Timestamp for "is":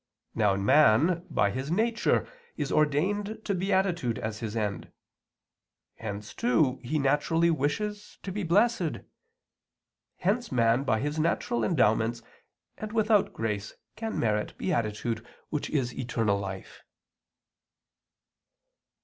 2.57-2.71, 15.69-15.93